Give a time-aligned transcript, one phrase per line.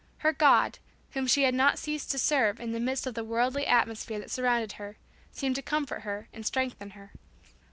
[0.25, 0.79] Her God,
[1.11, 4.31] whom she had not ceased to serve in the midst of the worldly atmosphere that
[4.31, 4.97] surrounded her,
[5.31, 7.11] seemed to come to comfort and strengthen her.